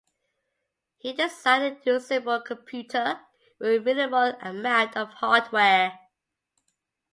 He 0.97 1.13
designed 1.13 1.63
a 1.77 1.77
usable 1.85 2.41
computer 2.41 3.19
with 3.59 3.67
a 3.69 3.79
minimal 3.85 4.33
amount 4.41 4.97
of 4.97 5.09
hardware. 5.09 5.99